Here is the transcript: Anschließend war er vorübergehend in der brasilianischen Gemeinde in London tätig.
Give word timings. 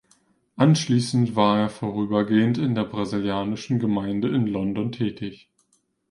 Anschließend 0.55 1.35
war 1.35 1.59
er 1.59 1.69
vorübergehend 1.69 2.57
in 2.57 2.73
der 2.73 2.85
brasilianischen 2.85 3.77
Gemeinde 3.77 4.29
in 4.29 4.47
London 4.47 4.91
tätig. 4.91 5.47